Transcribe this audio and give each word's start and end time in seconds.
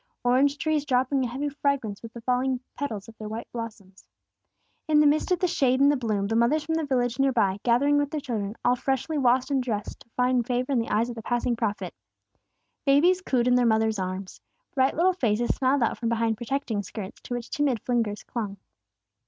Orange 0.23 0.57
trees 0.57 0.83
dropping 0.83 1.23
a 1.23 1.27
heavy 1.27 1.47
fragrance 1.49 2.01
with 2.01 2.11
the 2.13 2.21
falling 2.21 2.59
petals 2.73 3.07
of 3.07 3.15
their 3.19 3.27
white 3.29 3.47
blossoms. 3.51 4.07
In 4.87 4.99
the 4.99 5.05
midst 5.05 5.31
of 5.31 5.37
the 5.37 5.47
shade 5.47 5.79
and 5.79 5.91
the 5.91 5.95
bloom 5.95 6.25
the 6.25 6.35
mothers 6.35 6.63
from 6.63 6.73
the 6.73 6.87
village 6.87 7.19
near 7.19 7.31
by, 7.31 7.59
gathering 7.61 7.99
with 7.99 8.09
their 8.09 8.19
children, 8.19 8.55
all 8.65 8.75
freshly 8.75 9.19
washed 9.19 9.51
and 9.51 9.61
dressed 9.61 9.99
to 9.99 10.09
find 10.17 10.47
favor 10.47 10.71
in 10.71 10.79
the 10.79 10.89
eyes 10.89 11.09
of 11.09 11.15
the 11.15 11.21
passing 11.21 11.55
Prophet. 11.55 11.93
Babies 12.83 13.21
cooed 13.21 13.47
in 13.47 13.53
their 13.53 13.63
mother's 13.67 13.99
arms. 13.99 14.41
Bright 14.73 14.95
little 14.95 15.13
faces 15.13 15.53
smiled 15.53 15.83
out 15.83 15.99
from 15.99 16.09
behind 16.09 16.35
protecting 16.35 16.81
skirts, 16.81 17.21
to 17.21 17.35
which 17.35 17.51
timid 17.51 17.79
fingers 17.85 18.23
clung. 18.23 18.57